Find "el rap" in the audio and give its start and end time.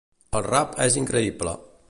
0.39-0.73